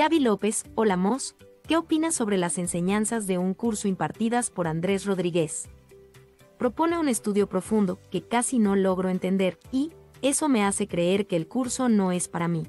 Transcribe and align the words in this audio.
Gaby 0.00 0.20
López, 0.20 0.64
hola 0.76 0.96
Mos, 0.96 1.36
¿qué 1.68 1.76
opinas 1.76 2.14
sobre 2.14 2.38
las 2.38 2.56
enseñanzas 2.56 3.26
de 3.26 3.36
un 3.36 3.52
curso 3.52 3.86
impartidas 3.86 4.48
por 4.48 4.66
Andrés 4.66 5.04
Rodríguez? 5.04 5.68
Propone 6.56 6.96
un 6.96 7.06
estudio 7.06 7.50
profundo 7.50 8.00
que 8.10 8.26
casi 8.26 8.58
no 8.58 8.76
logro 8.76 9.10
entender 9.10 9.58
y 9.70 9.92
eso 10.22 10.48
me 10.48 10.64
hace 10.64 10.88
creer 10.88 11.26
que 11.26 11.36
el 11.36 11.46
curso 11.46 11.90
no 11.90 12.12
es 12.12 12.28
para 12.28 12.48
mí. 12.48 12.66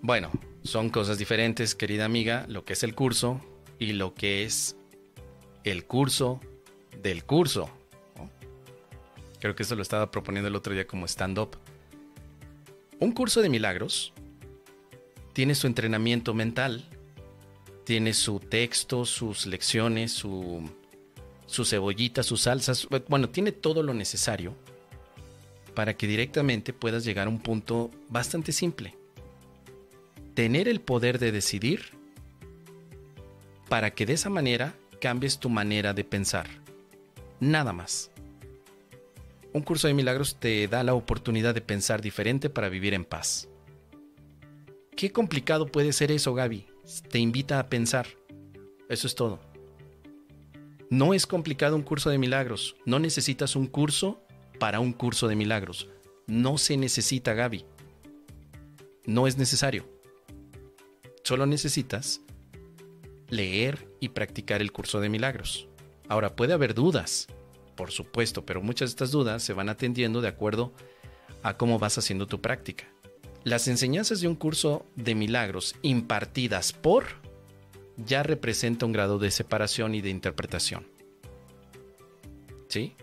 Bueno, 0.00 0.30
son 0.62 0.88
cosas 0.88 1.18
diferentes, 1.18 1.74
querida 1.74 2.06
amiga, 2.06 2.46
lo 2.48 2.64
que 2.64 2.72
es 2.72 2.82
el 2.82 2.94
curso 2.94 3.38
y 3.78 3.92
lo 3.92 4.14
que 4.14 4.44
es 4.44 4.78
el 5.64 5.84
curso 5.84 6.40
del 7.02 7.24
curso. 7.24 7.68
Creo 9.38 9.54
que 9.54 9.64
eso 9.64 9.76
lo 9.76 9.82
estaba 9.82 10.10
proponiendo 10.10 10.48
el 10.48 10.56
otro 10.56 10.72
día 10.72 10.86
como 10.86 11.04
stand-up. 11.04 11.58
Un 13.00 13.12
curso 13.12 13.42
de 13.42 13.50
milagros 13.50 14.14
tiene 15.32 15.54
su 15.54 15.66
entrenamiento 15.66 16.34
mental, 16.34 16.84
tiene 17.84 18.14
su 18.14 18.38
texto, 18.38 19.04
sus 19.04 19.46
lecciones, 19.46 20.12
su, 20.12 20.70
su 21.46 21.64
cebollita, 21.64 22.22
sus 22.22 22.42
salsas, 22.42 22.86
bueno, 23.08 23.28
tiene 23.28 23.52
todo 23.52 23.82
lo 23.82 23.94
necesario 23.94 24.54
para 25.74 25.96
que 25.96 26.06
directamente 26.06 26.72
puedas 26.72 27.04
llegar 27.04 27.26
a 27.26 27.30
un 27.30 27.40
punto 27.40 27.90
bastante 28.08 28.52
simple. 28.52 28.96
Tener 30.34 30.68
el 30.68 30.80
poder 30.80 31.18
de 31.18 31.32
decidir 31.32 31.92
para 33.68 33.92
que 33.92 34.06
de 34.06 34.14
esa 34.14 34.30
manera 34.30 34.74
cambies 35.00 35.38
tu 35.38 35.48
manera 35.48 35.94
de 35.94 36.04
pensar. 36.04 36.46
Nada 37.40 37.72
más. 37.72 38.10
Un 39.52 39.62
curso 39.62 39.88
de 39.88 39.94
milagros 39.94 40.36
te 40.38 40.68
da 40.68 40.82
la 40.82 40.94
oportunidad 40.94 41.54
de 41.54 41.60
pensar 41.60 42.00
diferente 42.00 42.48
para 42.48 42.68
vivir 42.68 42.94
en 42.94 43.04
paz. 43.04 43.48
Qué 44.96 45.10
complicado 45.10 45.66
puede 45.66 45.92
ser 45.92 46.10
eso, 46.10 46.34
Gaby. 46.34 46.66
Te 47.10 47.18
invita 47.18 47.58
a 47.58 47.68
pensar. 47.68 48.06
Eso 48.88 49.06
es 49.06 49.14
todo. 49.14 49.40
No 50.90 51.14
es 51.14 51.26
complicado 51.26 51.76
un 51.76 51.82
curso 51.82 52.10
de 52.10 52.18
milagros. 52.18 52.76
No 52.84 52.98
necesitas 52.98 53.56
un 53.56 53.66
curso 53.66 54.22
para 54.58 54.80
un 54.80 54.92
curso 54.92 55.28
de 55.28 55.36
milagros. 55.36 55.88
No 56.26 56.58
se 56.58 56.76
necesita, 56.76 57.34
Gaby. 57.34 57.64
No 59.06 59.26
es 59.26 59.38
necesario. 59.38 59.88
Solo 61.24 61.46
necesitas 61.46 62.20
leer 63.28 63.88
y 64.00 64.10
practicar 64.10 64.60
el 64.60 64.72
curso 64.72 65.00
de 65.00 65.08
milagros. 65.08 65.68
Ahora, 66.08 66.36
puede 66.36 66.52
haber 66.52 66.74
dudas 66.74 67.28
por 67.76 67.90
supuesto, 67.90 68.44
pero 68.44 68.62
muchas 68.62 68.90
de 68.90 68.92
estas 68.92 69.10
dudas 69.10 69.42
se 69.42 69.54
van 69.54 69.68
atendiendo 69.68 70.20
de 70.20 70.28
acuerdo 70.28 70.72
a 71.42 71.56
cómo 71.56 71.78
vas 71.78 71.98
haciendo 71.98 72.26
tu 72.26 72.40
práctica. 72.40 72.91
Las 73.44 73.66
enseñanzas 73.66 74.20
de 74.20 74.28
un 74.28 74.36
curso 74.36 74.86
de 74.94 75.14
milagros 75.14 75.74
impartidas 75.82 76.72
por 76.72 77.06
ya 77.96 78.22
representa 78.22 78.86
un 78.86 78.92
grado 78.92 79.18
de 79.18 79.30
separación 79.30 79.94
y 79.94 80.00
de 80.00 80.10
interpretación. 80.10 80.86
¿Sí? 82.68 82.94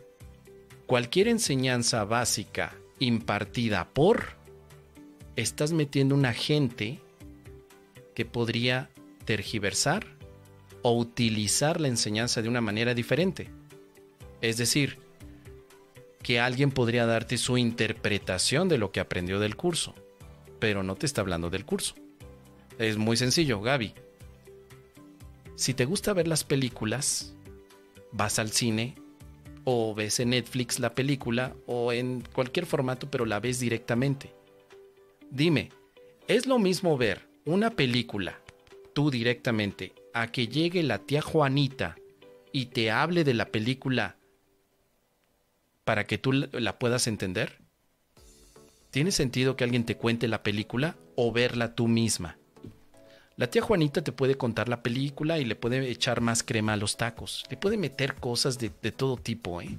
Cualquier 0.85 1.27
enseñanza 1.27 2.03
básica 2.05 2.73
impartida 2.99 3.89
por, 3.89 4.29
estás 5.35 5.71
metiendo 5.71 6.15
un 6.15 6.25
agente 6.25 6.99
que 8.15 8.25
podría 8.25 8.89
tergiversar 9.25 10.07
o 10.81 10.97
utilizar 10.97 11.79
la 11.79 11.89
enseñanza 11.89 12.41
de 12.41 12.49
una 12.49 12.61
manera 12.61 12.93
diferente. 12.93 13.49
Es 14.41 14.57
decir, 14.57 14.97
que 16.23 16.39
alguien 16.39 16.71
podría 16.71 17.05
darte 17.05 17.37
su 17.37 17.57
interpretación 17.57 18.69
de 18.69 18.77
lo 18.77 18.91
que 18.91 18.99
aprendió 18.99 19.39
del 19.39 19.55
curso, 19.55 19.93
pero 20.59 20.83
no 20.83 20.95
te 20.95 21.05
está 21.05 21.21
hablando 21.21 21.49
del 21.49 21.65
curso. 21.65 21.95
Es 22.77 22.97
muy 22.97 23.17
sencillo, 23.17 23.61
Gaby. 23.61 23.93
Si 25.55 25.73
te 25.73 25.85
gusta 25.85 26.13
ver 26.13 26.27
las 26.27 26.43
películas, 26.43 27.35
vas 28.11 28.39
al 28.39 28.51
cine 28.51 28.95
o 29.65 29.93
ves 29.93 30.19
en 30.19 30.29
Netflix 30.29 30.79
la 30.79 30.95
película 30.95 31.53
o 31.65 31.91
en 31.91 32.21
cualquier 32.33 32.65
formato, 32.65 33.09
pero 33.11 33.25
la 33.25 33.39
ves 33.39 33.59
directamente. 33.59 34.33
Dime, 35.29 35.69
¿es 36.27 36.47
lo 36.47 36.59
mismo 36.59 36.97
ver 36.97 37.27
una 37.45 37.71
película 37.71 38.39
tú 38.93 39.11
directamente 39.11 39.93
a 40.13 40.31
que 40.31 40.47
llegue 40.47 40.81
la 40.83 40.99
tía 40.99 41.21
Juanita 41.21 41.97
y 42.51 42.67
te 42.67 42.89
hable 42.89 43.23
de 43.23 43.33
la 43.33 43.47
película 43.47 44.17
para 45.83 46.05
que 46.05 46.17
tú 46.17 46.31
la 46.31 46.79
puedas 46.79 47.07
entender? 47.07 47.58
¿Tiene 48.91 49.11
sentido 49.11 49.55
que 49.55 49.63
alguien 49.63 49.85
te 49.85 49.97
cuente 49.97 50.27
la 50.27 50.43
película 50.43 50.95
o 51.15 51.31
verla 51.31 51.75
tú 51.75 51.87
misma? 51.87 52.37
La 53.35 53.49
tía 53.49 53.61
Juanita 53.61 54.03
te 54.03 54.11
puede 54.11 54.35
contar 54.35 54.67
la 54.67 54.83
película 54.83 55.39
y 55.39 55.45
le 55.45 55.55
puede 55.55 55.89
echar 55.89 56.21
más 56.21 56.43
crema 56.43 56.73
a 56.73 56.77
los 56.77 56.97
tacos. 56.97 57.45
Le 57.49 57.57
puede 57.57 57.77
meter 57.77 58.15
cosas 58.15 58.57
de, 58.57 58.69
todo 58.69 59.17
tipo, 59.17 59.61
¿eh? 59.61 59.77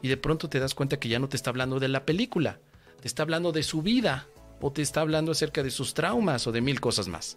Y 0.00 0.08
de 0.08 0.16
pronto 0.16 0.48
te 0.48 0.58
das 0.58 0.74
cuenta 0.74 0.98
que 0.98 1.08
ya 1.08 1.18
no 1.18 1.28
te 1.28 1.36
está 1.36 1.50
hablando 1.50 1.78
de 1.78 1.88
la 1.88 2.04
película, 2.04 2.58
te 3.00 3.06
está 3.06 3.22
hablando 3.22 3.52
de 3.52 3.62
su 3.62 3.82
vida, 3.82 4.26
o 4.60 4.72
te 4.72 4.82
está 4.82 5.00
hablando 5.00 5.30
acerca 5.30 5.62
de 5.62 5.70
sus 5.70 5.94
traumas 5.94 6.46
o 6.46 6.52
de 6.52 6.60
mil 6.60 6.80
cosas 6.80 7.06
más. 7.06 7.36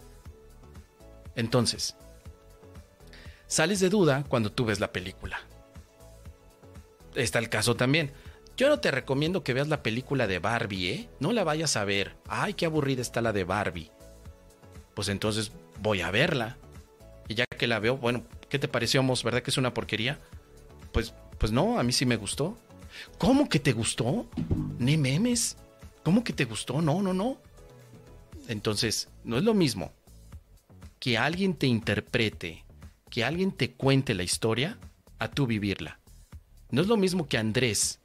Entonces, 1.36 1.94
sales 3.46 3.78
de 3.78 3.88
duda 3.88 4.24
cuando 4.28 4.50
tú 4.50 4.64
ves 4.64 4.80
la 4.80 4.90
película 4.90 5.38
está 7.16 7.38
el 7.38 7.48
caso 7.48 7.74
también. 7.74 8.12
Yo 8.56 8.70
no 8.70 8.80
te 8.80 8.90
recomiendo 8.90 9.44
que 9.44 9.52
veas 9.52 9.68
la 9.68 9.82
película 9.82 10.26
de 10.26 10.38
Barbie, 10.38 10.88
¿eh? 10.88 11.08
No 11.20 11.32
la 11.32 11.44
vayas 11.44 11.76
a 11.76 11.84
ver. 11.84 12.16
Ay, 12.26 12.54
qué 12.54 12.64
aburrida 12.64 13.02
está 13.02 13.20
la 13.20 13.34
de 13.34 13.44
Barbie. 13.44 13.90
Pues 14.94 15.08
entonces 15.08 15.52
voy 15.82 16.00
a 16.00 16.10
verla. 16.10 16.56
Y 17.28 17.34
ya 17.34 17.44
que 17.44 17.66
la 17.66 17.80
veo, 17.80 17.98
bueno, 17.98 18.24
¿qué 18.48 18.58
te 18.58 18.68
pareció, 18.68 19.02
Mos? 19.02 19.22
¿Verdad 19.22 19.42
que 19.42 19.50
es 19.50 19.58
una 19.58 19.74
porquería? 19.74 20.18
Pues, 20.92 21.12
pues 21.38 21.52
no, 21.52 21.78
a 21.78 21.82
mí 21.82 21.92
sí 21.92 22.06
me 22.06 22.16
gustó. 22.16 22.56
¿Cómo 23.18 23.48
que 23.48 23.58
te 23.58 23.72
gustó? 23.72 24.26
Ni 24.78 24.96
memes. 24.96 25.58
¿Cómo 26.02 26.24
que 26.24 26.32
te 26.32 26.46
gustó? 26.46 26.80
No, 26.80 27.02
no, 27.02 27.12
no. 27.12 27.36
Entonces, 28.48 29.08
no 29.22 29.36
es 29.36 29.44
lo 29.44 29.52
mismo 29.52 29.92
que 30.98 31.18
alguien 31.18 31.54
te 31.54 31.66
interprete, 31.66 32.64
que 33.10 33.22
alguien 33.22 33.52
te 33.52 33.72
cuente 33.72 34.14
la 34.14 34.22
historia, 34.22 34.78
a 35.18 35.28
tú 35.28 35.46
vivirla. 35.46 36.00
No 36.70 36.80
es 36.80 36.88
lo 36.88 36.96
mismo 36.96 37.28
que 37.28 37.38
Andrés 37.38 38.00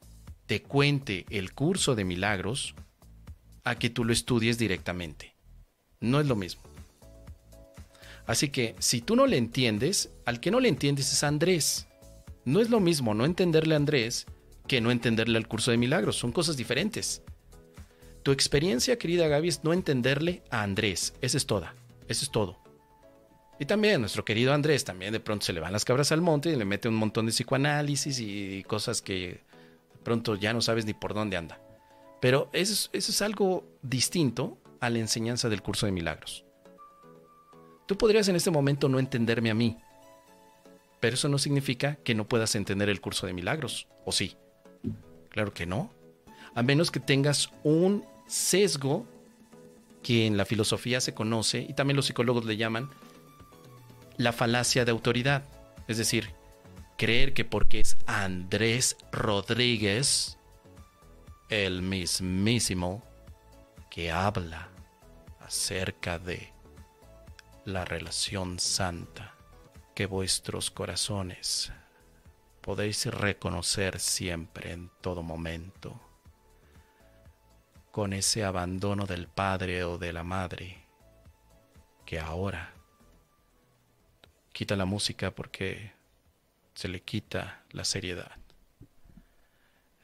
te 0.51 0.61
cuente 0.61 1.25
el 1.29 1.53
curso 1.53 1.95
de 1.95 2.03
milagros 2.03 2.75
a 3.63 3.75
que 3.75 3.89
tú 3.89 4.03
lo 4.03 4.11
estudies 4.11 4.57
directamente. 4.57 5.33
No 6.01 6.19
es 6.19 6.27
lo 6.27 6.35
mismo. 6.35 6.63
Así 8.27 8.49
que 8.49 8.75
si 8.79 8.99
tú 8.99 9.15
no 9.15 9.27
le 9.27 9.37
entiendes, 9.37 10.11
al 10.25 10.41
que 10.41 10.51
no 10.51 10.59
le 10.59 10.67
entiendes 10.67 11.13
es 11.13 11.23
Andrés. 11.23 11.87
No 12.43 12.59
es 12.59 12.69
lo 12.69 12.81
mismo 12.81 13.13
no 13.13 13.23
entenderle 13.23 13.75
a 13.75 13.77
Andrés 13.77 14.25
que 14.67 14.81
no 14.81 14.91
entenderle 14.91 15.37
al 15.37 15.47
curso 15.47 15.71
de 15.71 15.77
milagros. 15.77 16.17
Son 16.17 16.33
cosas 16.33 16.57
diferentes. 16.57 17.21
Tu 18.21 18.33
experiencia, 18.33 18.97
querida 18.97 19.29
Gaby, 19.29 19.47
es 19.47 19.63
no 19.63 19.71
entenderle 19.71 20.43
a 20.49 20.63
Andrés. 20.63 21.13
Esa 21.21 21.37
es 21.37 21.45
toda. 21.45 21.75
Eso 22.09 22.25
es 22.25 22.29
todo. 22.29 22.59
Y 23.57 23.63
también 23.67 24.01
nuestro 24.01 24.25
querido 24.25 24.53
Andrés, 24.53 24.83
también 24.83 25.13
de 25.13 25.21
pronto 25.21 25.45
se 25.45 25.53
le 25.53 25.61
van 25.61 25.71
las 25.71 25.85
cabras 25.85 26.11
al 26.11 26.19
monte 26.19 26.49
y 26.49 26.57
le 26.57 26.65
mete 26.65 26.89
un 26.89 26.95
montón 26.95 27.25
de 27.25 27.31
psicoanálisis 27.31 28.19
y 28.19 28.65
cosas 28.67 29.01
que 29.01 29.49
pronto 30.03 30.35
ya 30.35 30.53
no 30.53 30.61
sabes 30.61 30.85
ni 30.85 30.93
por 30.93 31.13
dónde 31.13 31.37
anda. 31.37 31.59
Pero 32.19 32.49
eso, 32.53 32.89
es 32.93 33.21
algo 33.21 33.67
distinto 33.81 34.57
a 34.79 34.89
la 34.89 34.99
enseñanza 34.99 35.49
del 35.49 35.61
curso 35.61 35.85
de 35.85 35.91
milagros. 35.91 36.45
Tú 37.87 37.97
podrías 37.97 38.27
en 38.27 38.35
este 38.35 38.51
momento 38.51 38.87
no 38.87 38.99
entenderme 38.99 39.49
a 39.49 39.55
mí, 39.55 39.77
pero 40.99 41.15
eso 41.15 41.27
no 41.29 41.37
significa 41.37 41.95
que 42.03 42.15
no 42.15 42.27
puedas 42.27 42.55
entender 42.55 42.89
el 42.89 43.01
curso 43.01 43.27
de 43.27 43.33
milagros, 43.33 43.87
¿o 44.05 44.11
sí? 44.11 44.37
Claro 45.29 45.53
que 45.53 45.65
no. 45.65 45.91
A 46.53 46.63
menos 46.63 46.91
que 46.91 46.99
tengas 46.99 47.49
un 47.63 48.05
sesgo 48.27 49.05
que 50.03 50.25
en 50.27 50.37
la 50.37 50.45
filosofía 50.45 51.01
se 51.01 51.13
conoce 51.13 51.65
y 51.67 51.73
también 51.73 51.95
los 51.95 52.05
psicólogos 52.05 52.45
le 52.45 52.57
llaman 52.57 52.89
la 54.17 54.31
falacia 54.31 54.85
de 54.85 54.91
autoridad. 54.91 55.43
Es 55.87 55.97
decir, 55.97 56.29
creer 57.01 57.33
que 57.33 57.45
porque 57.45 57.79
es 57.79 57.97
Andrés 58.05 58.95
Rodríguez, 59.11 60.37
el 61.49 61.81
mismísimo, 61.81 63.01
que 63.89 64.11
habla 64.11 64.69
acerca 65.39 66.19
de 66.19 66.53
la 67.65 67.85
relación 67.85 68.59
santa 68.59 69.33
que 69.95 70.05
vuestros 70.05 70.69
corazones 70.69 71.71
podéis 72.61 73.07
reconocer 73.07 73.99
siempre 73.99 74.71
en 74.71 74.91
todo 75.01 75.23
momento, 75.23 75.99
con 77.89 78.13
ese 78.13 78.43
abandono 78.43 79.07
del 79.07 79.27
padre 79.27 79.85
o 79.85 79.97
de 79.97 80.13
la 80.13 80.23
madre 80.23 80.85
que 82.05 82.19
ahora 82.19 82.75
quita 84.53 84.75
la 84.75 84.85
música 84.85 85.31
porque 85.31 85.99
se 86.73 86.87
le 86.87 87.01
quita 87.01 87.63
la 87.71 87.83
seriedad. 87.83 88.37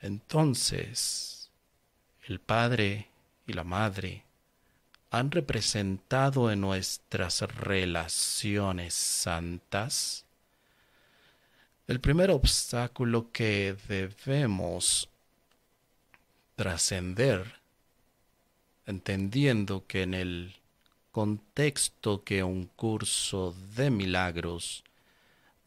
Entonces, 0.02 1.50
el 2.24 2.40
padre 2.40 3.08
y 3.46 3.54
la 3.54 3.64
madre 3.64 4.24
han 5.10 5.32
representado 5.32 6.52
en 6.52 6.62
nuestras 6.62 7.42
relaciones 7.42 8.94
santas, 8.94 10.26
el 11.88 12.02
primer 12.02 12.32
obstáculo 12.32 13.32
que 13.32 13.76
debemos 13.88 15.10
trascender, 16.56 17.62
entendiendo 18.86 19.86
que 19.88 20.04
en 20.04 20.14
el 20.14 20.56
contexto 21.12 22.24
que 22.24 22.44
un 22.44 22.66
curso 22.66 23.56
de 23.76 23.90
milagros 23.90 24.84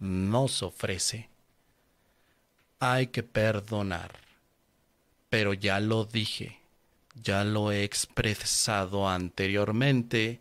nos 0.01 0.63
ofrece, 0.63 1.29
hay 2.81 3.09
que 3.09 3.23
perdonar. 3.23 4.19
Pero 5.29 5.55
ya 5.55 5.79
lo 5.79 6.05
dije, 6.05 6.59
ya 7.15 7.45
lo 7.45 7.71
he 7.71 7.85
expresado 7.85 9.09
anteriormente, 9.09 10.41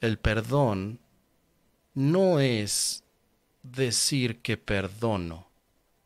el 0.00 0.18
perdón 0.18 1.00
no 1.94 2.38
es 2.38 3.02
decir 3.64 4.38
que 4.40 4.56
perdono, 4.56 5.48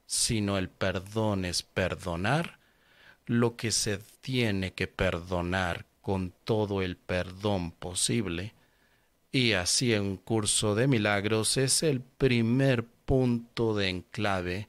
sino 0.06 0.56
el 0.56 0.70
perdón 0.70 1.44
es 1.44 1.62
perdonar 1.62 2.58
lo 3.26 3.56
que 3.56 3.70
se 3.72 3.98
tiene 4.20 4.72
que 4.72 4.86
perdonar 4.86 5.84
con 6.00 6.32
todo 6.44 6.82
el 6.82 6.96
perdón 6.96 7.72
posible. 7.72 8.54
Y 9.34 9.54
así 9.54 9.94
en 9.94 10.18
curso 10.18 10.74
de 10.74 10.86
milagros 10.86 11.56
es 11.56 11.82
el 11.82 12.02
primer 12.02 12.84
punto 12.84 13.74
de 13.74 13.88
enclave 13.88 14.68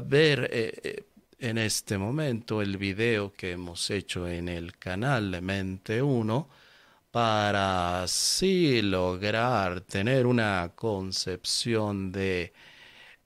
ver 0.05 1.07
en 1.39 1.59
este 1.59 1.97
momento 1.97 2.61
el 2.61 2.77
video 2.77 3.33
que 3.33 3.53
hemos 3.53 3.89
hecho 3.91 4.29
en 4.29 4.49
el 4.49 4.77
canal 4.77 5.41
Mente 5.41 6.03
1 6.03 6.49
para 7.11 8.03
así 8.03 8.83
lograr 8.83 9.81
tener 9.81 10.27
una 10.27 10.73
concepción 10.75 12.13
de 12.13 12.53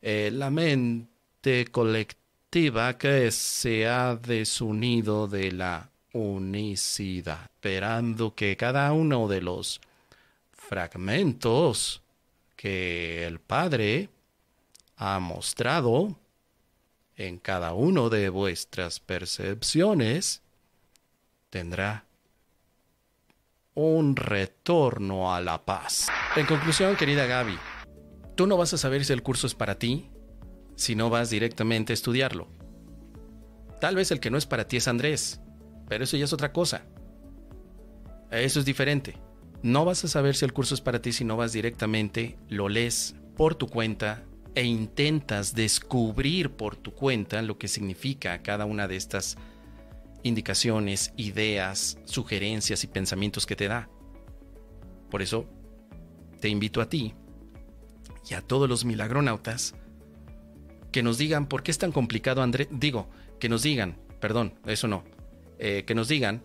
la 0.01 0.51
mente 0.51 1.67
colectiva 1.73 2.97
que 2.97 3.33
se 3.33 3.89
ha 3.89 4.15
desunido 4.15 5.27
de 5.27 5.51
la 5.51 5.91
unicidad, 6.13 7.51
esperando 7.55 8.37
que 8.37 8.57
cada 8.57 8.93
uno 8.93 9.27
de 9.27 9.41
los 9.41 9.81
fragmentos 10.53 12.02
que 12.63 13.27
el 13.27 13.41
Padre 13.41 14.09
ha 14.95 15.19
mostrado 15.19 16.17
en 17.17 17.39
cada 17.39 17.75
uno 17.75 18.09
de 18.09 18.29
vuestras 18.29 19.01
percepciones, 19.01 20.43
tendrá 21.51 22.05
un 23.75 24.15
retorno 24.15 25.35
a 25.35 25.41
la 25.41 25.65
paz. 25.65 26.07
En 26.37 26.47
conclusión, 26.47 26.95
querida 26.95 27.27
Gaby, 27.27 27.59
tú 28.37 28.47
no 28.47 28.57
vas 28.57 28.73
a 28.75 28.79
saber 28.79 29.05
si 29.05 29.13
el 29.13 29.25
curso 29.25 29.49
es 29.49 29.57
para 29.57 29.81
ti 29.81 30.13
si 30.77 30.95
no 30.95 31.11
vas 31.11 31.31
directamente 31.31 31.93
a 31.93 31.95
estudiarlo. 31.95 32.47
Tal 33.81 33.97
vez 33.97 34.13
el 34.13 34.21
que 34.21 34.31
no 34.31 34.39
es 34.39 34.47
para 34.47 34.69
ti 34.69 34.77
es 34.77 34.87
Andrés, 34.87 35.41
pero 35.89 36.05
eso 36.05 36.17
ya 36.17 36.27
es 36.27 36.33
otra 36.33 36.53
cosa. 36.53 36.83
Eso 38.31 38.61
es 38.61 38.65
diferente. 38.65 39.19
No 39.63 39.85
vas 39.85 40.05
a 40.05 40.09
saber 40.09 40.35
si 40.35 40.45
el 40.45 40.53
curso 40.53 40.75
es 40.75 40.81
para 40.81 41.01
ti 41.01 41.13
si 41.13 41.25
no 41.25 41.37
vas 41.37 41.53
directamente, 41.53 42.37
lo 42.49 42.69
lees 42.69 43.15
por 43.37 43.55
tu 43.55 43.69
cuenta 43.69 44.25
e 44.55 44.65
intentas 44.65 45.55
descubrir 45.55 46.51
por 46.51 46.77
tu 46.77 46.93
cuenta 46.93 47.41
lo 47.43 47.59
que 47.59 47.69
significa 47.69 48.43
cada 48.43 48.65
una 48.65 48.89
de 48.89 48.97
estas 48.97 49.37
indicaciones, 50.25 51.13
ideas, 51.17 51.99
sugerencias 52.05 52.83
y 52.83 52.89
pensamientos 52.89 53.47
que 53.47 53.57
te 53.57 53.69
da. 53.69 53.89
Por 55.11 55.23
eso, 55.23 55.47
te 56.41 56.49
invito 56.49 56.81
a 56.81 56.89
ti 56.89 57.15
y 58.29 58.35
a 58.35 58.41
todos 58.41 58.69
los 58.69 58.85
milagronautas 58.85 59.75
que 60.91 61.05
nos 61.05 61.19
digan 61.19 61.47
por 61.47 61.63
qué 61.63 61.71
es 61.71 61.79
tan 61.79 61.93
complicado, 61.93 62.43
André. 62.43 62.69
Digo, 62.71 63.09
que 63.39 63.49
nos 63.49 63.63
digan, 63.63 63.97
perdón, 64.21 64.55
eso 64.67 64.89
no, 64.89 65.05
eh, 65.59 65.85
que 65.87 65.95
nos 65.95 66.09
digan 66.09 66.43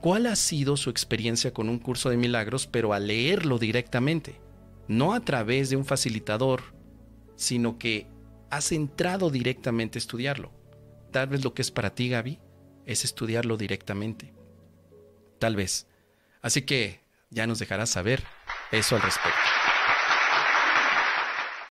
cuál 0.00 0.26
ha 0.26 0.36
sido 0.36 0.76
su 0.76 0.90
experiencia 0.90 1.52
con 1.52 1.68
un 1.68 1.78
curso 1.78 2.10
de 2.10 2.16
milagros, 2.16 2.66
pero 2.66 2.92
al 2.92 3.06
leerlo 3.06 3.58
directamente 3.58 4.40
no 4.88 5.12
a 5.12 5.20
través 5.20 5.70
de 5.70 5.76
un 5.76 5.84
facilitador, 5.84 6.62
sino 7.36 7.78
que 7.78 8.06
has 8.50 8.72
entrado 8.72 9.30
directamente 9.30 9.98
a 9.98 10.00
estudiarlo. 10.00 10.50
Tal 11.12 11.28
vez 11.28 11.44
lo 11.44 11.54
que 11.54 11.62
es 11.62 11.70
para 11.70 11.94
ti, 11.94 12.08
Gaby, 12.08 12.40
es 12.86 13.04
estudiarlo 13.04 13.56
directamente. 13.56 14.32
Tal 15.38 15.54
vez. 15.54 15.86
Así 16.40 16.62
que 16.62 17.00
ya 17.30 17.46
nos 17.46 17.58
dejarás 17.58 17.90
saber 17.90 18.24
eso 18.72 18.96
al 18.96 19.02
respecto. 19.02 19.47